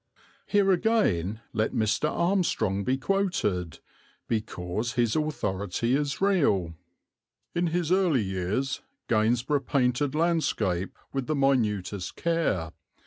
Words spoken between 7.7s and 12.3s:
early years Gainsborough painted landscape with the minutest